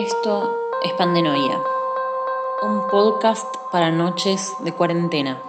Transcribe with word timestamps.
Esto 0.00 0.56
es 0.84 0.92
Pandenoia, 0.92 1.60
un 2.62 2.86
podcast 2.86 3.52
para 3.72 3.90
noches 3.90 4.52
de 4.60 4.72
cuarentena. 4.72 5.42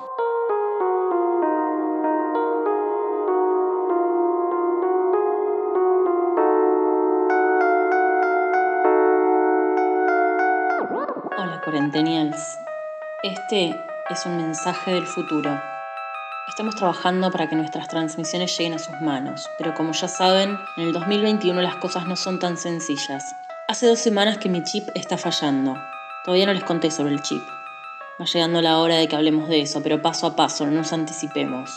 Hola 11.37 11.61
cuarentenials, 11.63 12.57
este 13.21 13.79
es 14.09 14.25
un 14.25 14.37
mensaje 14.37 14.95
del 14.95 15.05
futuro. 15.05 15.61
Estamos 16.47 16.75
trabajando 16.75 17.29
para 17.29 17.47
que 17.47 17.55
nuestras 17.55 17.87
transmisiones 17.87 18.57
lleguen 18.57 18.73
a 18.73 18.79
sus 18.79 18.99
manos, 18.99 19.47
pero 19.59 19.75
como 19.75 19.91
ya 19.91 20.07
saben, 20.07 20.57
en 20.77 20.87
el 20.87 20.93
2021 20.93 21.61
las 21.61 21.75
cosas 21.75 22.07
no 22.07 22.15
son 22.15 22.39
tan 22.39 22.57
sencillas. 22.57 23.35
Hace 23.69 23.85
dos 23.85 23.99
semanas 23.99 24.39
que 24.39 24.49
mi 24.49 24.63
chip 24.63 24.89
está 24.95 25.15
fallando. 25.15 25.77
Todavía 26.25 26.47
no 26.47 26.55
les 26.55 26.63
conté 26.63 26.89
sobre 26.89 27.13
el 27.13 27.21
chip. 27.21 27.43
Va 28.19 28.25
llegando 28.25 28.63
la 28.63 28.79
hora 28.79 28.95
de 28.95 29.07
que 29.07 29.15
hablemos 29.15 29.47
de 29.47 29.61
eso, 29.61 29.83
pero 29.83 30.01
paso 30.01 30.25
a 30.25 30.35
paso, 30.35 30.65
no 30.65 30.71
nos 30.71 30.91
anticipemos. 30.91 31.69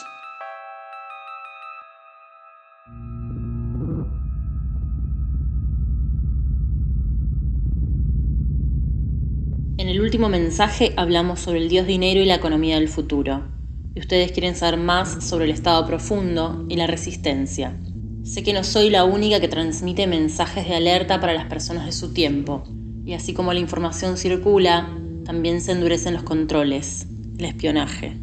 En 9.76 9.88
el 9.90 10.00
último 10.00 10.30
mensaje 10.30 10.94
hablamos 10.96 11.40
sobre 11.40 11.58
el 11.58 11.68
dios 11.68 11.86
dinero 11.86 12.20
y 12.20 12.24
la 12.24 12.36
economía 12.36 12.76
del 12.76 12.88
futuro. 12.88 13.50
Y 13.94 14.00
ustedes 14.00 14.32
quieren 14.32 14.54
saber 14.56 14.80
más 14.80 15.22
sobre 15.22 15.44
el 15.44 15.50
estado 15.50 15.86
profundo 15.86 16.64
y 16.70 16.76
la 16.76 16.86
resistencia. 16.86 17.76
Sé 18.24 18.44
que 18.44 18.52
no 18.52 18.62
soy 18.62 18.88
la 18.88 19.04
única 19.04 19.40
que 19.40 19.48
transmite 19.48 20.06
mensajes 20.06 20.68
de 20.68 20.76
alerta 20.76 21.20
para 21.20 21.34
las 21.34 21.46
personas 21.46 21.86
de 21.86 21.92
su 21.92 22.12
tiempo, 22.12 22.62
y 23.04 23.14
así 23.14 23.34
como 23.34 23.52
la 23.52 23.58
información 23.58 24.16
circula, 24.16 24.96
también 25.24 25.60
se 25.60 25.72
endurecen 25.72 26.14
los 26.14 26.22
controles, 26.22 27.08
el 27.38 27.46
espionaje. 27.46 28.16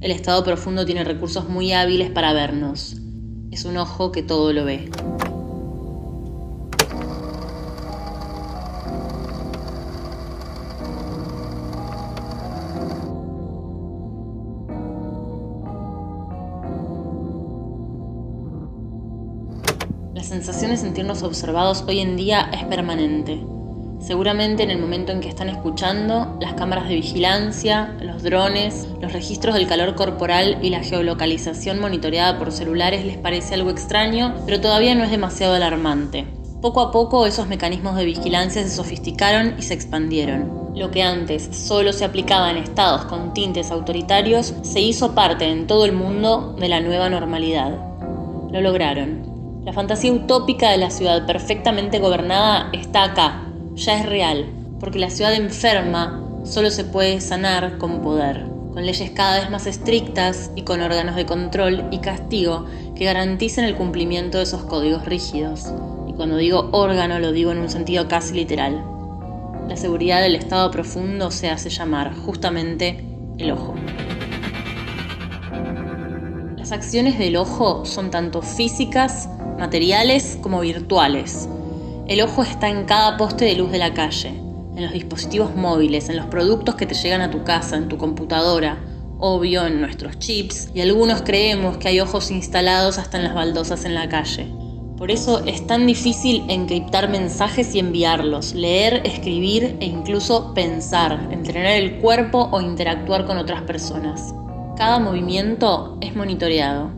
El 0.00 0.12
Estado 0.12 0.44
profundo 0.44 0.86
tiene 0.86 1.02
recursos 1.02 1.48
muy 1.48 1.72
hábiles 1.72 2.10
para 2.10 2.32
vernos. 2.32 2.96
Es 3.50 3.64
un 3.64 3.76
ojo 3.76 4.12
que 4.12 4.22
todo 4.22 4.52
lo 4.52 4.64
ve. 4.64 4.88
La 20.14 20.22
sensación 20.22 20.70
de 20.70 20.76
sentirnos 20.76 21.24
observados 21.24 21.84
hoy 21.88 21.98
en 21.98 22.14
día 22.14 22.48
es 22.52 22.62
permanente. 22.66 23.40
Seguramente 23.98 24.62
en 24.62 24.70
el 24.70 24.78
momento 24.78 25.10
en 25.10 25.20
que 25.20 25.28
están 25.28 25.48
escuchando, 25.48 26.38
las 26.40 26.54
cámaras 26.54 26.88
de 26.88 26.94
vigilancia, 26.94 27.96
los 28.00 28.22
drones, 28.22 28.86
los 29.00 29.12
registros 29.12 29.56
del 29.56 29.66
calor 29.66 29.96
corporal 29.96 30.58
y 30.62 30.70
la 30.70 30.84
geolocalización 30.84 31.80
monitoreada 31.80 32.38
por 32.38 32.52
celulares 32.52 33.04
les 33.04 33.16
parece 33.16 33.54
algo 33.54 33.70
extraño, 33.70 34.36
pero 34.46 34.60
todavía 34.60 34.94
no 34.94 35.02
es 35.02 35.10
demasiado 35.10 35.54
alarmante. 35.54 36.26
Poco 36.62 36.80
a 36.80 36.92
poco 36.92 37.26
esos 37.26 37.48
mecanismos 37.48 37.96
de 37.96 38.04
vigilancia 38.04 38.62
se 38.62 38.70
sofisticaron 38.70 39.56
y 39.58 39.62
se 39.62 39.74
expandieron. 39.74 40.70
Lo 40.76 40.92
que 40.92 41.02
antes 41.02 41.48
solo 41.50 41.92
se 41.92 42.04
aplicaba 42.04 42.52
en 42.52 42.58
estados 42.58 43.06
con 43.06 43.34
tintes 43.34 43.72
autoritarios 43.72 44.54
se 44.62 44.80
hizo 44.80 45.12
parte 45.12 45.46
en 45.46 45.66
todo 45.66 45.84
el 45.84 45.92
mundo 45.92 46.54
de 46.56 46.68
la 46.68 46.78
nueva 46.78 47.10
normalidad. 47.10 47.76
Lo 48.52 48.60
lograron. 48.60 49.33
La 49.64 49.72
fantasía 49.72 50.12
utópica 50.12 50.70
de 50.70 50.76
la 50.76 50.90
ciudad 50.90 51.24
perfectamente 51.24 51.98
gobernada 51.98 52.68
está 52.74 53.04
acá, 53.04 53.46
ya 53.74 53.98
es 53.98 54.04
real, 54.04 54.44
porque 54.78 54.98
la 54.98 55.08
ciudad 55.08 55.32
enferma 55.32 56.22
solo 56.44 56.70
se 56.70 56.84
puede 56.84 57.22
sanar 57.22 57.78
con 57.78 58.02
poder, 58.02 58.44
con 58.74 58.84
leyes 58.84 59.10
cada 59.12 59.40
vez 59.40 59.50
más 59.50 59.66
estrictas 59.66 60.50
y 60.54 60.62
con 60.62 60.82
órganos 60.82 61.16
de 61.16 61.24
control 61.24 61.84
y 61.90 61.98
castigo 62.00 62.66
que 62.94 63.06
garanticen 63.06 63.64
el 63.64 63.74
cumplimiento 63.74 64.36
de 64.36 64.44
esos 64.44 64.64
códigos 64.64 65.06
rígidos. 65.06 65.72
Y 66.06 66.12
cuando 66.12 66.36
digo 66.36 66.68
órgano 66.72 67.18
lo 67.18 67.32
digo 67.32 67.50
en 67.50 67.58
un 67.58 67.70
sentido 67.70 68.06
casi 68.06 68.34
literal. 68.34 68.84
La 69.66 69.78
seguridad 69.78 70.20
del 70.20 70.34
estado 70.34 70.70
profundo 70.70 71.30
se 71.30 71.48
hace 71.48 71.70
llamar 71.70 72.14
justamente 72.14 73.02
el 73.38 73.50
ojo. 73.50 73.74
Las 76.58 76.70
acciones 76.70 77.18
del 77.18 77.36
ojo 77.36 77.86
son 77.86 78.10
tanto 78.10 78.42
físicas, 78.42 79.28
materiales 79.58 80.38
como 80.40 80.60
virtuales. 80.60 81.48
El 82.06 82.20
ojo 82.20 82.42
está 82.42 82.68
en 82.68 82.84
cada 82.84 83.16
poste 83.16 83.44
de 83.44 83.54
luz 83.54 83.70
de 83.70 83.78
la 83.78 83.94
calle, 83.94 84.28
en 84.28 84.82
los 84.82 84.92
dispositivos 84.92 85.54
móviles, 85.54 86.08
en 86.08 86.16
los 86.16 86.26
productos 86.26 86.74
que 86.74 86.86
te 86.86 86.94
llegan 86.94 87.20
a 87.20 87.30
tu 87.30 87.44
casa, 87.44 87.76
en 87.76 87.88
tu 87.88 87.96
computadora, 87.96 88.78
obvio 89.18 89.66
en 89.66 89.80
nuestros 89.80 90.18
chips, 90.18 90.70
y 90.74 90.80
algunos 90.80 91.22
creemos 91.22 91.78
que 91.78 91.88
hay 91.88 92.00
ojos 92.00 92.30
instalados 92.30 92.98
hasta 92.98 93.16
en 93.18 93.24
las 93.24 93.34
baldosas 93.34 93.84
en 93.84 93.94
la 93.94 94.08
calle. 94.08 94.52
Por 94.96 95.10
eso 95.10 95.44
es 95.44 95.66
tan 95.66 95.86
difícil 95.86 96.44
encriptar 96.48 97.08
mensajes 97.08 97.74
y 97.74 97.78
enviarlos, 97.78 98.54
leer, 98.54 99.02
escribir 99.04 99.76
e 99.80 99.86
incluso 99.86 100.54
pensar, 100.54 101.28
entrenar 101.32 101.72
el 101.72 101.98
cuerpo 101.98 102.48
o 102.52 102.60
interactuar 102.60 103.26
con 103.26 103.36
otras 103.36 103.62
personas. 103.62 104.34
Cada 104.76 105.00
movimiento 105.00 105.98
es 106.00 106.14
monitoreado. 106.14 106.90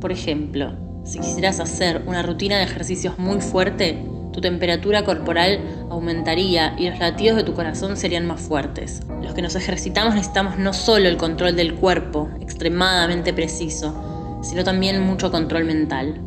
Por 0.00 0.12
ejemplo, 0.12 0.72
si 1.04 1.18
quisieras 1.18 1.58
hacer 1.58 2.02
una 2.06 2.22
rutina 2.22 2.58
de 2.58 2.64
ejercicios 2.64 3.18
muy 3.18 3.40
fuerte, 3.40 4.04
tu 4.32 4.40
temperatura 4.40 5.04
corporal 5.04 5.60
aumentaría 5.90 6.74
y 6.78 6.88
los 6.88 6.98
latidos 6.98 7.36
de 7.36 7.44
tu 7.44 7.54
corazón 7.54 7.96
serían 7.96 8.26
más 8.26 8.40
fuertes. 8.40 9.02
Los 9.20 9.34
que 9.34 9.42
nos 9.42 9.54
ejercitamos 9.56 10.14
necesitamos 10.14 10.58
no 10.58 10.72
solo 10.72 11.08
el 11.08 11.18
control 11.18 11.54
del 11.54 11.74
cuerpo, 11.74 12.30
extremadamente 12.40 13.32
preciso, 13.34 14.40
sino 14.42 14.64
también 14.64 15.02
mucho 15.02 15.30
control 15.30 15.64
mental. 15.64 16.20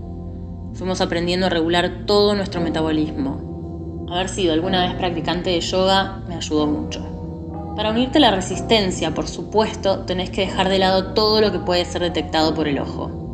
Fuimos 0.74 1.02
aprendiendo 1.02 1.48
a 1.48 1.50
regular 1.50 2.06
todo 2.06 2.36
nuestro 2.36 2.62
metabolismo. 2.62 4.08
Haber 4.12 4.30
sido 4.30 4.54
alguna 4.54 4.86
vez 4.86 4.96
practicante 4.96 5.50
de 5.50 5.62
yoga 5.62 6.22
me 6.28 6.36
ayudó 6.36 6.68
mucho. 6.68 7.74
Para 7.76 7.90
unirte 7.90 8.20
a 8.20 8.22
la 8.22 8.32
resistencia, 8.32 9.14
por 9.14 9.28
supuesto, 9.28 10.00
tenés 10.02 10.30
que 10.30 10.42
dejar 10.42 10.70
de 10.70 10.80
lado 10.80 11.14
todo 11.14 11.42
lo 11.42 11.52
que 11.52 11.60
puede 11.60 11.86
ser 11.86 12.02
detectado 12.04 12.54
por 12.54 12.68
el 12.68 12.80
ojo. 12.80 13.25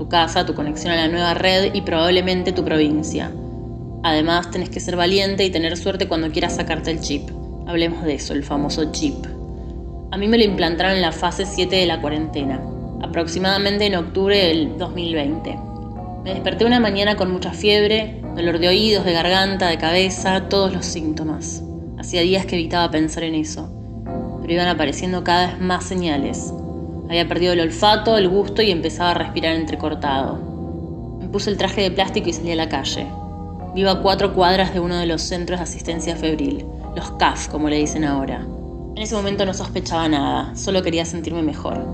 Tu 0.00 0.08
casa, 0.08 0.46
tu 0.46 0.54
conexión 0.54 0.94
a 0.94 0.96
la 0.96 1.08
nueva 1.08 1.34
red 1.34 1.74
y 1.74 1.82
probablemente 1.82 2.52
tu 2.52 2.64
provincia. 2.64 3.30
Además, 4.02 4.50
tenés 4.50 4.70
que 4.70 4.80
ser 4.80 4.96
valiente 4.96 5.44
y 5.44 5.50
tener 5.50 5.76
suerte 5.76 6.08
cuando 6.08 6.30
quieras 6.30 6.56
sacarte 6.56 6.90
el 6.90 7.02
chip. 7.02 7.28
Hablemos 7.66 8.02
de 8.04 8.14
eso, 8.14 8.32
el 8.32 8.42
famoso 8.42 8.92
chip. 8.92 9.26
A 10.10 10.16
mí 10.16 10.26
me 10.26 10.38
lo 10.38 10.44
implantaron 10.44 10.94
en 10.94 11.02
la 11.02 11.12
fase 11.12 11.44
7 11.44 11.76
de 11.76 11.84
la 11.84 12.00
cuarentena, 12.00 12.62
aproximadamente 13.02 13.84
en 13.84 13.96
octubre 13.96 14.38
del 14.38 14.78
2020. 14.78 15.58
Me 16.24 16.30
desperté 16.32 16.64
una 16.64 16.80
mañana 16.80 17.16
con 17.16 17.30
mucha 17.30 17.52
fiebre, 17.52 18.22
dolor 18.34 18.58
de 18.58 18.68
oídos, 18.68 19.04
de 19.04 19.12
garganta, 19.12 19.68
de 19.68 19.76
cabeza, 19.76 20.48
todos 20.48 20.72
los 20.72 20.86
síntomas. 20.86 21.62
Hacía 21.98 22.22
días 22.22 22.46
que 22.46 22.56
evitaba 22.56 22.90
pensar 22.90 23.24
en 23.24 23.34
eso, 23.34 23.70
pero 24.40 24.50
iban 24.50 24.68
apareciendo 24.68 25.22
cada 25.24 25.48
vez 25.48 25.60
más 25.60 25.84
señales. 25.84 26.54
Había 27.10 27.26
perdido 27.26 27.54
el 27.54 27.60
olfato, 27.60 28.16
el 28.16 28.28
gusto 28.28 28.62
y 28.62 28.70
empezaba 28.70 29.10
a 29.10 29.14
respirar 29.14 29.56
entrecortado. 29.56 30.38
Me 31.18 31.26
puse 31.26 31.50
el 31.50 31.56
traje 31.56 31.80
de 31.80 31.90
plástico 31.90 32.28
y 32.28 32.32
salí 32.32 32.52
a 32.52 32.54
la 32.54 32.68
calle. 32.68 33.04
Vivo 33.74 33.90
a 33.90 34.00
cuatro 34.00 34.32
cuadras 34.32 34.72
de 34.72 34.78
uno 34.78 34.96
de 34.96 35.06
los 35.06 35.20
centros 35.22 35.58
de 35.58 35.64
asistencia 35.64 36.14
febril, 36.14 36.64
los 36.94 37.10
CAF, 37.18 37.48
como 37.48 37.68
le 37.68 37.78
dicen 37.78 38.04
ahora. 38.04 38.46
En 38.94 39.02
ese 39.02 39.16
momento 39.16 39.44
no 39.44 39.52
sospechaba 39.54 40.08
nada, 40.08 40.54
solo 40.54 40.84
quería 40.84 41.04
sentirme 41.04 41.42
mejor. 41.42 41.84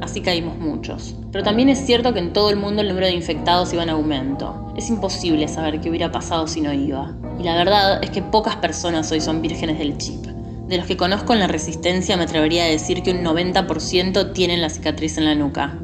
Así 0.00 0.22
caímos 0.22 0.56
muchos. 0.56 1.16
Pero 1.30 1.44
también 1.44 1.68
es 1.68 1.84
cierto 1.84 2.14
que 2.14 2.20
en 2.20 2.32
todo 2.32 2.48
el 2.48 2.56
mundo 2.56 2.80
el 2.80 2.88
número 2.88 3.08
de 3.08 3.12
infectados 3.12 3.74
iba 3.74 3.82
en 3.82 3.90
aumento. 3.90 4.72
Es 4.74 4.88
imposible 4.88 5.48
saber 5.48 5.82
qué 5.82 5.90
hubiera 5.90 6.10
pasado 6.10 6.46
si 6.46 6.62
no 6.62 6.72
iba. 6.72 7.12
Y 7.38 7.42
la 7.42 7.56
verdad 7.56 8.02
es 8.02 8.08
que 8.08 8.22
pocas 8.22 8.56
personas 8.56 9.12
hoy 9.12 9.20
son 9.20 9.42
vírgenes 9.42 9.78
del 9.78 9.98
chip. 9.98 10.24
De 10.68 10.76
los 10.76 10.86
que 10.86 10.96
conozco 10.96 11.32
en 11.32 11.40
la 11.40 11.48
resistencia 11.48 12.16
me 12.16 12.22
atrevería 12.22 12.64
a 12.64 12.68
decir 12.68 13.02
que 13.02 13.10
un 13.10 13.22
90% 13.22 14.32
tienen 14.32 14.60
la 14.60 14.70
cicatriz 14.70 15.18
en 15.18 15.24
la 15.24 15.34
nuca. 15.34 15.78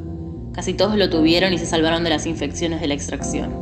Casi 0.53 0.75
todos 0.75 0.97
lo 0.97 1.11
tuvieron 1.11 1.53
y 1.53 1.59
se 1.59 1.67
salvaron 1.67 2.05
de 2.05 2.11
las 2.11 2.27
infecciones 2.27 2.81
de 2.81 2.89
la 2.89 2.95
extracción. 2.95 3.55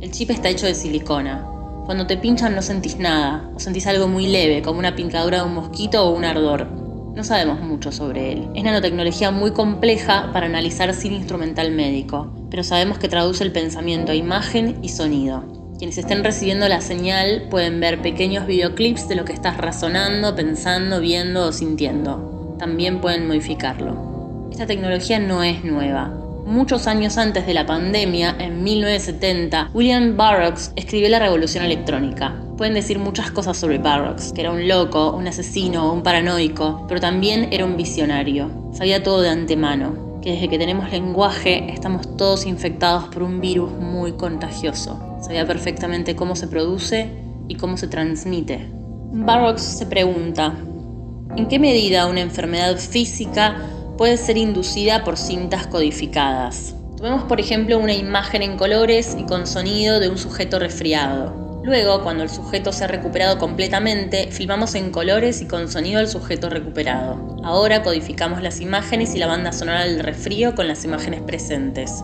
El 0.00 0.10
chip 0.10 0.30
está 0.30 0.48
hecho 0.48 0.66
de 0.66 0.74
silicona. 0.74 1.44
Cuando 1.84 2.06
te 2.06 2.16
pinchan 2.16 2.54
no 2.54 2.62
sentís 2.62 2.98
nada, 2.98 3.50
o 3.54 3.58
sentís 3.58 3.86
algo 3.86 4.08
muy 4.08 4.26
leve, 4.26 4.62
como 4.62 4.78
una 4.78 4.94
pincadura 4.94 5.38
de 5.38 5.44
un 5.44 5.54
mosquito 5.54 6.04
o 6.04 6.14
un 6.14 6.24
ardor. 6.24 6.68
No 7.14 7.24
sabemos 7.24 7.60
mucho 7.60 7.90
sobre 7.90 8.32
él. 8.32 8.48
Es 8.54 8.62
nanotecnología 8.62 9.30
muy 9.32 9.50
compleja 9.50 10.30
para 10.32 10.46
analizar 10.46 10.94
sin 10.94 11.14
instrumental 11.14 11.72
médico, 11.72 12.32
pero 12.50 12.62
sabemos 12.62 12.98
que 12.98 13.08
traduce 13.08 13.42
el 13.42 13.52
pensamiento 13.52 14.12
a 14.12 14.14
imagen 14.14 14.78
y 14.82 14.90
sonido. 14.90 15.57
Quienes 15.78 15.96
estén 15.96 16.24
recibiendo 16.24 16.66
la 16.66 16.80
señal 16.80 17.46
pueden 17.50 17.78
ver 17.78 18.02
pequeños 18.02 18.48
videoclips 18.48 19.06
de 19.06 19.14
lo 19.14 19.24
que 19.24 19.32
estás 19.32 19.58
razonando, 19.58 20.34
pensando, 20.34 21.00
viendo 21.00 21.46
o 21.46 21.52
sintiendo. 21.52 22.56
También 22.58 23.00
pueden 23.00 23.28
modificarlo. 23.28 24.48
Esta 24.50 24.66
tecnología 24.66 25.20
no 25.20 25.44
es 25.44 25.62
nueva. 25.62 26.12
Muchos 26.44 26.88
años 26.88 27.16
antes 27.16 27.46
de 27.46 27.54
la 27.54 27.64
pandemia, 27.64 28.34
en 28.40 28.64
1970, 28.64 29.70
William 29.72 30.16
Burroughs 30.16 30.72
escribió 30.74 31.10
La 31.10 31.20
Revolución 31.20 31.64
Electrónica. 31.64 32.34
Pueden 32.56 32.74
decir 32.74 32.98
muchas 32.98 33.30
cosas 33.30 33.56
sobre 33.56 33.78
Barrocks, 33.78 34.32
que 34.32 34.40
era 34.40 34.50
un 34.50 34.66
loco, 34.66 35.12
un 35.12 35.28
asesino, 35.28 35.92
un 35.92 36.02
paranoico, 36.02 36.86
pero 36.88 37.00
también 37.00 37.50
era 37.52 37.64
un 37.64 37.76
visionario. 37.76 38.50
Sabía 38.72 39.04
todo 39.04 39.20
de 39.20 39.28
antemano, 39.28 40.07
que 40.28 40.34
desde 40.34 40.48
que 40.50 40.58
tenemos 40.58 40.90
lenguaje 40.90 41.72
estamos 41.72 42.18
todos 42.18 42.44
infectados 42.44 43.04
por 43.04 43.22
un 43.22 43.40
virus 43.40 43.70
muy 43.72 44.12
contagioso. 44.12 45.16
Sabía 45.22 45.46
perfectamente 45.46 46.14
cómo 46.16 46.36
se 46.36 46.48
produce 46.48 47.08
y 47.48 47.54
cómo 47.54 47.78
se 47.78 47.88
transmite. 47.88 48.68
Barrocks 49.10 49.62
se 49.62 49.86
pregunta, 49.86 50.54
¿en 51.34 51.48
qué 51.48 51.58
medida 51.58 52.06
una 52.06 52.20
enfermedad 52.20 52.76
física 52.76 53.56
puede 53.96 54.18
ser 54.18 54.36
inducida 54.36 55.02
por 55.02 55.16
cintas 55.16 55.66
codificadas? 55.66 56.74
Tomemos 56.98 57.22
por 57.22 57.40
ejemplo 57.40 57.78
una 57.78 57.94
imagen 57.94 58.42
en 58.42 58.58
colores 58.58 59.16
y 59.18 59.22
con 59.22 59.46
sonido 59.46 59.98
de 59.98 60.10
un 60.10 60.18
sujeto 60.18 60.58
resfriado. 60.58 61.47
Luego, 61.62 62.02
cuando 62.02 62.22
el 62.22 62.30
sujeto 62.30 62.72
se 62.72 62.84
ha 62.84 62.86
recuperado 62.86 63.38
completamente, 63.38 64.28
filmamos 64.30 64.74
en 64.74 64.90
colores 64.90 65.42
y 65.42 65.46
con 65.46 65.70
sonido 65.70 65.98
al 65.98 66.08
sujeto 66.08 66.48
recuperado. 66.48 67.36
Ahora 67.42 67.82
codificamos 67.82 68.42
las 68.42 68.60
imágenes 68.60 69.14
y 69.14 69.18
la 69.18 69.26
banda 69.26 69.52
sonora 69.52 69.84
del 69.84 70.00
resfrío 70.00 70.54
con 70.54 70.68
las 70.68 70.84
imágenes 70.84 71.20
presentes. 71.22 72.02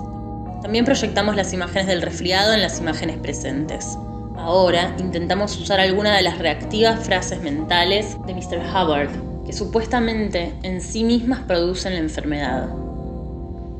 También 0.61 0.85
proyectamos 0.85 1.37
las 1.37 1.53
imágenes 1.53 1.87
del 1.87 2.03
resfriado 2.03 2.53
en 2.53 2.63
las 2.63 2.81
imágenes 2.81 3.17
presentes. 3.19 3.97
Ahora 4.37 4.95
intentamos 4.99 5.59
usar 5.59 5.79
alguna 5.79 6.17
de 6.17 6.23
las 6.23 6.39
reactivas 6.39 7.05
frases 7.05 7.41
mentales 7.41 8.17
de 8.27 8.35
Mr. 8.35 8.59
Hubbard, 8.59 9.11
que 9.47 9.53
supuestamente 9.53 10.53
en 10.63 10.81
sí 10.81 11.05
mismas 11.05 11.41
producen 11.47 11.95
la 11.95 12.01
enfermedad. 12.01 12.69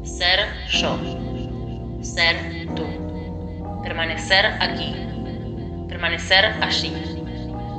Ser 0.05 0.41
yo. 0.71 0.99
Ser 2.01 2.69
tú. 2.77 2.85
Permanecer 3.83 4.47
aquí 4.61 4.95
permanecer 5.95 6.45
allí, 6.61 6.93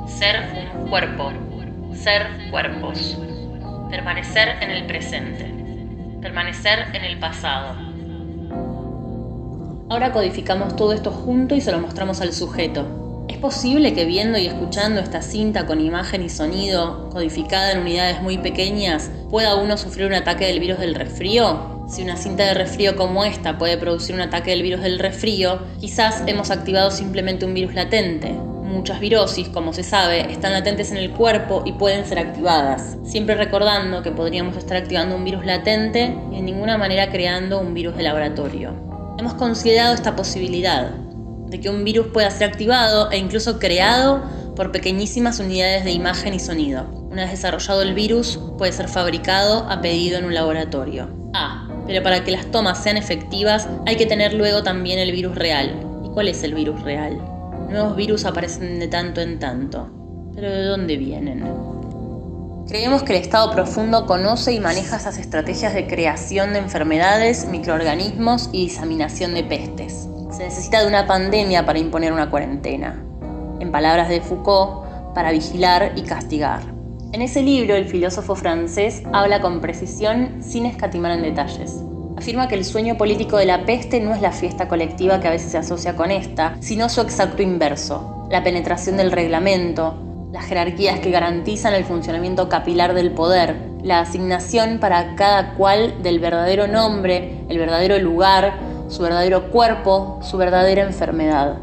ser 0.06 0.36
un 0.80 0.88
cuerpo, 0.88 1.30
ser 1.92 2.26
cuerpos, 2.50 3.14
permanecer 3.90 4.56
en 4.62 4.70
el 4.70 4.86
presente, 4.86 5.44
permanecer 6.22 6.86
en 6.94 7.04
el 7.04 7.18
pasado. 7.18 7.76
Ahora 9.90 10.12
codificamos 10.12 10.76
todo 10.76 10.94
esto 10.94 11.10
junto 11.10 11.54
y 11.54 11.60
se 11.60 11.70
lo 11.72 11.78
mostramos 11.78 12.22
al 12.22 12.32
sujeto. 12.32 13.26
¿Es 13.28 13.36
posible 13.36 13.92
que 13.92 14.06
viendo 14.06 14.38
y 14.38 14.46
escuchando 14.46 15.02
esta 15.02 15.20
cinta 15.20 15.66
con 15.66 15.82
imagen 15.82 16.22
y 16.22 16.30
sonido, 16.30 17.10
codificada 17.10 17.72
en 17.72 17.80
unidades 17.80 18.22
muy 18.22 18.38
pequeñas, 18.38 19.10
pueda 19.28 19.56
uno 19.56 19.76
sufrir 19.76 20.06
un 20.06 20.14
ataque 20.14 20.46
del 20.46 20.60
virus 20.60 20.78
del 20.78 20.94
resfrío? 20.94 21.75
Si 21.88 22.02
una 22.02 22.16
cinta 22.16 22.44
de 22.44 22.54
resfrío 22.54 22.96
como 22.96 23.24
esta 23.24 23.58
puede 23.58 23.78
producir 23.78 24.16
un 24.16 24.20
ataque 24.20 24.50
del 24.50 24.62
virus 24.62 24.82
del 24.82 24.98
resfrío, 24.98 25.60
quizás 25.80 26.24
hemos 26.26 26.50
activado 26.50 26.90
simplemente 26.90 27.46
un 27.46 27.54
virus 27.54 27.74
latente. 27.74 28.32
Muchas 28.32 28.98
virosis, 28.98 29.48
como 29.48 29.72
se 29.72 29.84
sabe, 29.84 30.32
están 30.32 30.52
latentes 30.52 30.90
en 30.90 30.96
el 30.96 31.12
cuerpo 31.12 31.62
y 31.64 31.72
pueden 31.72 32.04
ser 32.04 32.18
activadas, 32.18 32.96
siempre 33.04 33.36
recordando 33.36 34.02
que 34.02 34.10
podríamos 34.10 34.56
estar 34.56 34.76
activando 34.76 35.14
un 35.14 35.24
virus 35.24 35.46
latente 35.46 36.12
y 36.32 36.38
en 36.38 36.44
ninguna 36.44 36.76
manera 36.76 37.08
creando 37.08 37.60
un 37.60 37.72
virus 37.72 37.96
de 37.96 38.02
laboratorio. 38.02 38.74
Hemos 39.18 39.34
considerado 39.34 39.94
esta 39.94 40.16
posibilidad 40.16 40.90
de 40.90 41.60
que 41.60 41.70
un 41.70 41.84
virus 41.84 42.08
pueda 42.08 42.30
ser 42.32 42.50
activado 42.50 43.12
e 43.12 43.18
incluso 43.18 43.60
creado 43.60 44.24
por 44.56 44.72
pequeñísimas 44.72 45.38
unidades 45.38 45.84
de 45.84 45.92
imagen 45.92 46.34
y 46.34 46.40
sonido. 46.40 46.86
Una 47.12 47.22
vez 47.22 47.30
desarrollado 47.30 47.82
el 47.82 47.94
virus, 47.94 48.40
puede 48.58 48.72
ser 48.72 48.88
fabricado 48.88 49.70
a 49.70 49.80
pedido 49.80 50.18
en 50.18 50.24
un 50.24 50.34
laboratorio. 50.34 51.08
A 51.32 51.65
pero 51.86 52.02
para 52.02 52.24
que 52.24 52.32
las 52.32 52.46
tomas 52.46 52.82
sean 52.82 52.96
efectivas 52.96 53.68
hay 53.86 53.96
que 53.96 54.06
tener 54.06 54.34
luego 54.34 54.62
también 54.62 54.98
el 54.98 55.12
virus 55.12 55.34
real. 55.34 55.74
¿Y 56.04 56.08
cuál 56.10 56.28
es 56.28 56.42
el 56.42 56.54
virus 56.54 56.82
real? 56.82 57.18
Nuevos 57.70 57.96
virus 57.96 58.24
aparecen 58.24 58.78
de 58.78 58.88
tanto 58.88 59.20
en 59.20 59.38
tanto. 59.38 59.88
¿Pero 60.34 60.50
de 60.50 60.64
dónde 60.64 60.96
vienen? 60.96 61.44
Creemos 62.66 63.04
que 63.04 63.16
el 63.16 63.22
Estado 63.22 63.50
profundo 63.52 64.06
conoce 64.06 64.52
y 64.52 64.58
maneja 64.58 64.96
esas 64.96 65.18
estrategias 65.18 65.72
de 65.72 65.86
creación 65.86 66.52
de 66.52 66.58
enfermedades, 66.58 67.46
microorganismos 67.46 68.50
y 68.52 68.64
diseminación 68.64 69.34
de 69.34 69.44
pestes. 69.44 70.08
Se 70.32 70.42
necesita 70.42 70.80
de 70.80 70.88
una 70.88 71.06
pandemia 71.06 71.64
para 71.64 71.78
imponer 71.78 72.12
una 72.12 72.28
cuarentena. 72.28 73.00
En 73.60 73.70
palabras 73.70 74.08
de 74.08 74.20
Foucault, 74.20 75.14
para 75.14 75.30
vigilar 75.30 75.92
y 75.94 76.02
castigar. 76.02 76.75
En 77.16 77.22
ese 77.22 77.40
libro, 77.40 77.74
el 77.74 77.86
filósofo 77.86 78.34
francés 78.34 79.02
habla 79.10 79.40
con 79.40 79.62
precisión 79.62 80.42
sin 80.42 80.66
escatimar 80.66 81.12
en 81.12 81.22
detalles. 81.22 81.82
Afirma 82.14 82.46
que 82.46 82.56
el 82.56 82.64
sueño 82.66 82.98
político 82.98 83.38
de 83.38 83.46
la 83.46 83.64
peste 83.64 84.00
no 84.00 84.14
es 84.14 84.20
la 84.20 84.32
fiesta 84.32 84.68
colectiva 84.68 85.18
que 85.18 85.28
a 85.28 85.30
veces 85.30 85.50
se 85.50 85.56
asocia 85.56 85.96
con 85.96 86.10
esta, 86.10 86.58
sino 86.60 86.90
su 86.90 87.00
exacto 87.00 87.40
inverso, 87.40 88.26
la 88.30 88.44
penetración 88.44 88.98
del 88.98 89.12
reglamento, 89.12 89.94
las 90.30 90.44
jerarquías 90.44 91.00
que 91.00 91.10
garantizan 91.10 91.72
el 91.72 91.86
funcionamiento 91.86 92.50
capilar 92.50 92.92
del 92.92 93.12
poder, 93.12 93.56
la 93.82 94.00
asignación 94.00 94.78
para 94.78 95.14
cada 95.14 95.54
cual 95.54 96.02
del 96.02 96.18
verdadero 96.18 96.68
nombre, 96.68 97.46
el 97.48 97.56
verdadero 97.56 97.98
lugar, 97.98 98.58
su 98.88 99.02
verdadero 99.02 99.50
cuerpo, 99.50 100.20
su 100.20 100.36
verdadera 100.36 100.82
enfermedad. 100.82 101.56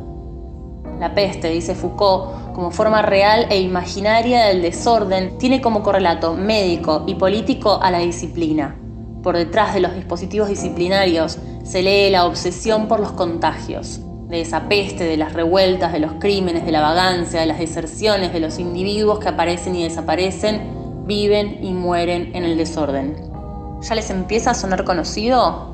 La 1.00 1.14
peste, 1.14 1.50
dice 1.50 1.76
Foucault, 1.76 2.43
como 2.54 2.72
forma 2.72 3.02
real 3.02 3.48
e 3.50 3.60
imaginaria 3.60 4.46
del 4.46 4.62
desorden, 4.62 5.38
tiene 5.38 5.62
como 5.62 5.84
correlato 5.84 6.36
médico 6.36 7.04
y 7.08 7.16
político 7.16 7.80
a 7.82 7.92
la 7.92 8.00
disciplina. 8.00 8.76
Por 9.24 9.38
detrás 9.38 9.74
de 9.74 9.80
los 9.80 9.96
dispositivos 9.96 10.50
disciplinarios 10.50 11.40
se 11.64 11.82
lee 11.82 12.12
la 12.12 12.26
obsesión 12.26 12.88
por 12.88 13.00
los 13.00 13.14
contagios, 13.14 14.02
de 14.28 14.42
esa 14.42 14.68
peste, 14.68 15.06
de 15.06 15.18
las 15.18 15.34
revueltas, 15.34 15.94
de 15.94 16.00
los 16.00 16.14
crímenes, 16.14 16.66
de 16.66 16.72
la 16.72 16.82
vagancia, 16.82 17.40
de 17.40 17.46
las 17.46 17.60
deserciones, 17.60 18.34
de 18.34 18.40
los 18.40 18.60
individuos 18.60 19.20
que 19.20 19.30
aparecen 19.30 19.76
y 19.76 19.84
desaparecen, 19.84 21.06
viven 21.06 21.64
y 21.64 21.74
mueren 21.74 22.36
en 22.36 22.44
el 22.44 22.58
desorden. 22.58 23.16
¿Ya 23.82 23.96
les 23.96 24.10
empieza 24.10 24.52
a 24.52 24.54
sonar 24.54 24.84
conocido? 24.84 25.74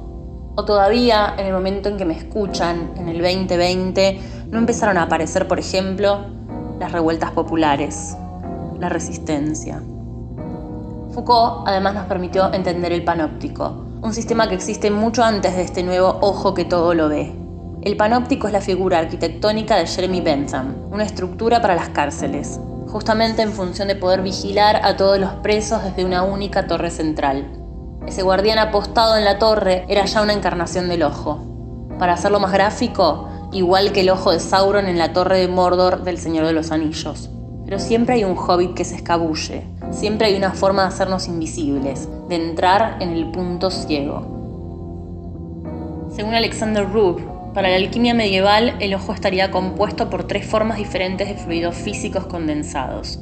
¿O 0.56 0.66
todavía 0.66 1.36
en 1.38 1.46
el 1.46 1.54
momento 1.54 1.90
en 1.90 1.98
que 1.98 2.06
me 2.06 2.16
escuchan, 2.16 2.92
en 2.98 3.08
el 3.08 3.22
2020, 3.22 4.20
no 4.50 4.58
empezaron 4.58 4.98
a 4.98 5.04
aparecer, 5.04 5.48
por 5.48 5.60
ejemplo, 5.60 6.39
las 6.80 6.92
revueltas 6.92 7.32
populares, 7.32 8.18
la 8.80 8.90
resistencia. 8.90 9.82
Foucault 11.14 11.68
además 11.68 11.96
nos 11.96 12.06
permitió 12.06 12.54
entender 12.54 12.92
el 12.94 13.04
panóptico, 13.04 13.86
un 14.02 14.14
sistema 14.14 14.48
que 14.48 14.56
existe 14.56 14.90
mucho 14.90 15.24
antes 15.24 15.56
de 15.56 15.64
este 15.64 15.84
nuevo 15.84 16.18
ojo 16.22 16.54
que 16.54 16.66
todo 16.66 16.94
lo 16.94 17.10
ve. 17.10 17.36
El 17.82 17.98
panóptico 17.98 18.48
es 18.48 18.54
la 18.54 18.62
figura 18.62 19.00
arquitectónica 19.00 19.76
de 19.76 19.88
Jeremy 19.88 20.22
Bentham, 20.22 20.76
una 20.92 21.04
estructura 21.04 21.62
para 21.62 21.76
las 21.76 21.90
cárceles, 21.90 22.60
justamente 22.88 23.42
en 23.42 23.52
función 23.52 23.88
de 23.88 23.96
poder 23.96 24.22
vigilar 24.22 24.82
a 24.84 24.98
todos 24.98 25.20
los 25.20 25.32
presos 25.36 25.84
desde 25.84 26.06
una 26.06 26.24
única 26.24 26.68
torre 26.68 26.92
central. 26.92 27.46
Ese 28.06 28.22
guardián 28.22 28.60
apostado 28.60 29.18
en 29.18 29.26
la 29.26 29.40
torre 29.40 29.86
era 29.88 30.06
ya 30.06 30.22
una 30.22 30.34
encarnación 30.34 30.90
del 30.90 31.04
ojo. 31.04 31.46
Para 32.00 32.14
hacerlo 32.14 32.40
más 32.40 32.52
gráfico, 32.52 33.29
igual 33.52 33.92
que 33.92 34.02
el 34.02 34.10
ojo 34.10 34.32
de 34.32 34.40
Sauron 34.40 34.88
en 34.88 34.98
la 34.98 35.14
torre 35.14 35.40
de 35.40 35.48
Mordor 35.48 36.04
del 36.04 36.18
Señor 36.18 36.46
de 36.46 36.54
los 36.54 36.72
Anillos. 36.72 37.30
Pero 37.66 37.80
siempre 37.80 38.16
hay 38.16 38.24
un 38.24 38.38
hobbit 38.38 38.74
que 38.74 38.86
se 38.86 38.96
escabulle, 38.96 39.64
siempre 39.92 40.28
hay 40.28 40.36
una 40.36 40.54
forma 40.54 40.84
de 40.84 40.88
hacernos 40.90 41.28
invisibles, 41.28 42.08
de 42.28 42.36
entrar 42.36 42.98
en 43.00 43.10
el 43.10 43.30
punto 43.32 43.70
ciego. 43.70 44.38
Según 46.16 46.34
Alexander 46.34 46.92
Rube, 46.92 47.24
para 47.54 47.70
la 47.70 47.76
alquimia 47.76 48.14
medieval 48.14 48.76
el 48.80 48.94
ojo 48.94 49.14
estaría 49.14 49.52
compuesto 49.52 50.10
por 50.10 50.26
tres 50.26 50.46
formas 50.46 50.78
diferentes 50.78 51.28
de 51.28 51.36
fluidos 51.36 51.76
físicos 51.76 52.26
condensados. 52.26 53.20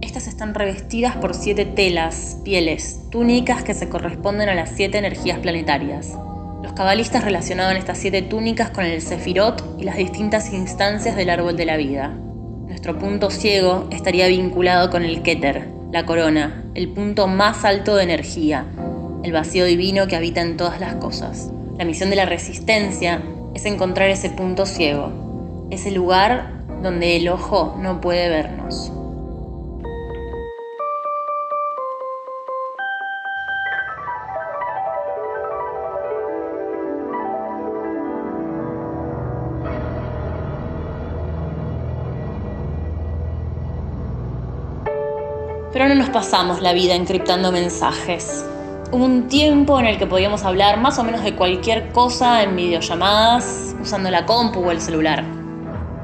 Estas 0.00 0.26
están 0.26 0.54
revestidas 0.54 1.16
por 1.16 1.34
siete 1.34 1.64
telas, 1.64 2.38
pieles, 2.44 3.00
túnicas 3.10 3.62
que 3.62 3.74
se 3.74 3.88
corresponden 3.88 4.48
a 4.48 4.54
las 4.54 4.70
siete 4.70 4.98
energías 4.98 5.38
planetarias. 5.38 6.16
Cabalistas 6.76 7.24
relacionaban 7.24 7.78
estas 7.78 7.96
siete 7.96 8.20
túnicas 8.20 8.68
con 8.68 8.84
el 8.84 9.00
sefirot 9.00 9.76
y 9.78 9.84
las 9.84 9.96
distintas 9.96 10.52
instancias 10.52 11.16
del 11.16 11.30
árbol 11.30 11.56
de 11.56 11.64
la 11.64 11.78
vida. 11.78 12.08
Nuestro 12.66 12.98
punto 12.98 13.30
ciego 13.30 13.88
estaría 13.90 14.26
vinculado 14.26 14.90
con 14.90 15.02
el 15.02 15.22
Keter, 15.22 15.68
la 15.90 16.04
corona, 16.04 16.66
el 16.74 16.90
punto 16.90 17.28
más 17.28 17.64
alto 17.64 17.96
de 17.96 18.02
energía, 18.02 18.66
el 19.22 19.32
vacío 19.32 19.64
divino 19.64 20.06
que 20.06 20.16
habita 20.16 20.42
en 20.42 20.58
todas 20.58 20.78
las 20.78 20.96
cosas. 20.96 21.50
La 21.78 21.86
misión 21.86 22.10
de 22.10 22.16
la 22.16 22.26
resistencia 22.26 23.22
es 23.54 23.64
encontrar 23.64 24.10
ese 24.10 24.28
punto 24.28 24.66
ciego, 24.66 25.66
ese 25.70 25.90
lugar 25.90 26.62
donde 26.82 27.16
el 27.16 27.30
ojo 27.30 27.74
no 27.80 28.02
puede 28.02 28.28
vernos. 28.28 28.92
Pero 45.76 45.90
no 45.90 45.94
nos 45.94 46.08
pasamos 46.08 46.62
la 46.62 46.72
vida 46.72 46.94
encriptando 46.94 47.52
mensajes. 47.52 48.46
Hubo 48.92 49.04
un 49.04 49.28
tiempo 49.28 49.78
en 49.78 49.84
el 49.84 49.98
que 49.98 50.06
podíamos 50.06 50.42
hablar 50.42 50.80
más 50.80 50.98
o 50.98 51.04
menos 51.04 51.22
de 51.22 51.36
cualquier 51.36 51.92
cosa 51.92 52.42
en 52.42 52.56
videollamadas 52.56 53.76
usando 53.82 54.10
la 54.10 54.24
compu 54.24 54.60
o 54.60 54.70
el 54.70 54.80
celular. 54.80 55.22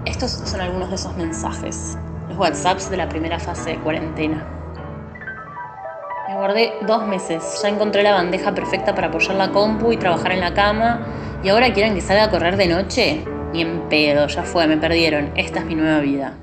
Estos 0.05 0.33
son 0.45 0.61
algunos 0.61 0.91
de 0.91 0.97
esos 0.97 1.17
mensajes, 1.17 1.97
los 2.29 2.37
WhatsApps 2.37 2.91
de 2.91 2.99
la 2.99 3.09
primera 3.09 3.39
fase 3.39 3.71
de 3.71 3.79
cuarentena. 3.79 4.47
Me 6.29 6.37
guardé 6.37 6.75
dos 6.87 7.07
meses, 7.07 7.43
ya 7.63 7.71
encontré 7.71 8.03
la 8.03 8.13
bandeja 8.13 8.53
perfecta 8.53 8.95
para 8.95 9.07
apoyar 9.07 9.37
la 9.37 9.53
compu 9.53 9.91
y 9.91 9.97
trabajar 9.97 10.33
en 10.33 10.41
la 10.41 10.53
cama, 10.53 11.07
y 11.43 11.49
ahora 11.49 11.73
quieren 11.73 11.95
que 11.95 12.03
salga 12.03 12.25
a 12.25 12.31
correr 12.31 12.59
de 12.59 12.67
noche. 12.67 13.25
Ni 13.55 13.63
en 13.63 13.89
pedo, 13.89 14.27
ya 14.27 14.43
fue, 14.43 14.67
me 14.67 14.77
perdieron. 14.77 15.31
Esta 15.35 15.61
es 15.61 15.65
mi 15.65 15.75
nueva 15.75 16.01
vida. 16.01 16.35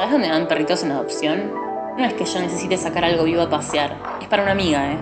¿Sabes 0.00 0.12
dónde 0.12 0.28
dan 0.28 0.48
perritos 0.48 0.82
en 0.82 0.92
adopción? 0.92 1.52
No 1.98 2.06
es 2.06 2.14
que 2.14 2.24
yo 2.24 2.40
necesite 2.40 2.78
sacar 2.78 3.04
algo 3.04 3.24
vivo 3.24 3.42
a 3.42 3.50
pasear, 3.50 3.98
es 4.22 4.28
para 4.28 4.44
una 4.44 4.52
amiga, 4.52 4.92
¿eh? 4.92 4.96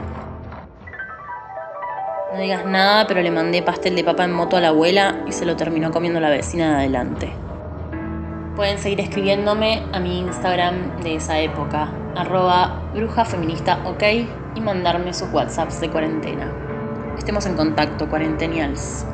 No 2.33 2.41
digas 2.41 2.67
nada, 2.67 3.07
pero 3.07 3.23
le 3.23 3.31
mandé 3.31 3.63
pastel 3.63 3.95
de 3.95 4.03
papa 4.03 4.25
en 4.25 4.33
moto 4.33 4.57
a 4.57 4.61
la 4.61 4.69
abuela 4.71 5.23
y 5.25 5.31
se 5.31 5.47
lo 5.47 5.55
terminó 5.55 5.93
comiendo 5.93 6.19
la 6.19 6.31
vecina 6.31 6.71
de 6.71 6.77
adelante. 6.79 7.33
Pueden 8.57 8.79
seguir 8.79 9.01
escribiéndome 9.01 9.85
a 9.93 10.01
mi 10.01 10.19
Instagram 10.19 11.01
de 11.05 11.15
esa 11.15 11.39
época, 11.39 11.93
arroba 12.17 12.83
brujafeminista 12.93 13.79
ok, 13.85 14.03
y 14.57 14.61
mandarme 14.61 15.15
sus 15.15 15.33
WhatsApps 15.33 15.81
de 15.81 15.91
cuarentena. 15.91 16.53
Estemos 17.17 17.47
en 17.47 17.55
contacto, 17.55 18.09
cuarentenials. 18.09 19.07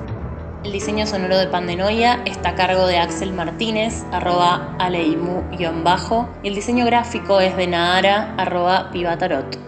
El 0.64 0.72
diseño 0.72 1.06
sonoro 1.06 1.36
de 1.36 1.46
Pandenoia 1.46 2.22
está 2.24 2.50
a 2.50 2.54
cargo 2.54 2.86
de 2.86 2.96
Axel 2.96 3.34
Martínez, 3.34 4.02
arroba 4.12 4.74
aleimu-bajo, 4.78 6.26
y 6.42 6.48
el 6.48 6.54
diseño 6.54 6.86
gráfico 6.86 7.38
es 7.38 7.54
de 7.54 7.66
Nahara, 7.66 8.34
arroba 8.38 8.90
pivatarot. 8.90 9.58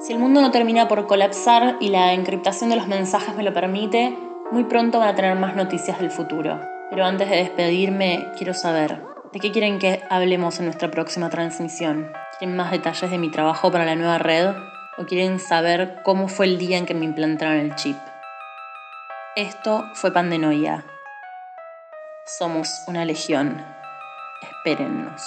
Si 0.00 0.12
el 0.12 0.18
mundo 0.18 0.40
no 0.40 0.50
termina 0.50 0.88
por 0.88 1.06
colapsar 1.06 1.76
y 1.78 1.90
la 1.90 2.12
encriptación 2.12 2.70
de 2.70 2.76
los 2.76 2.88
mensajes 2.88 3.36
me 3.36 3.44
lo 3.44 3.52
permite, 3.52 4.18
muy 4.50 4.64
pronto 4.64 4.98
van 4.98 5.10
a 5.10 5.14
tener 5.14 5.36
más 5.36 5.54
noticias 5.54 6.00
del 6.00 6.10
futuro. 6.10 6.75
Pero 6.88 7.04
antes 7.04 7.28
de 7.28 7.36
despedirme, 7.36 8.32
quiero 8.36 8.54
saber, 8.54 9.02
¿de 9.32 9.40
qué 9.40 9.50
quieren 9.50 9.80
que 9.80 10.02
hablemos 10.08 10.58
en 10.58 10.66
nuestra 10.66 10.90
próxima 10.90 11.30
transmisión? 11.30 12.12
¿Quieren 12.38 12.56
más 12.56 12.70
detalles 12.70 13.10
de 13.10 13.18
mi 13.18 13.30
trabajo 13.30 13.72
para 13.72 13.84
la 13.84 13.96
nueva 13.96 14.18
red? 14.18 14.54
¿O 14.96 15.04
quieren 15.04 15.40
saber 15.40 16.00
cómo 16.04 16.28
fue 16.28 16.46
el 16.46 16.58
día 16.58 16.78
en 16.78 16.86
que 16.86 16.94
me 16.94 17.04
implantaron 17.04 17.56
el 17.56 17.74
chip? 17.74 17.96
Esto 19.34 19.84
fue 19.94 20.12
Pandenoia. 20.12 20.84
Somos 22.38 22.84
una 22.86 23.04
legión. 23.04 23.64
Espérennos. 24.42 25.22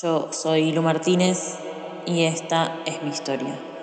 Yo 0.00 0.32
soy 0.32 0.72
Lu 0.72 0.82
Martínez 0.82 1.58
y 2.06 2.24
esta 2.24 2.76
es 2.86 3.02
mi 3.02 3.10
historia. 3.10 3.75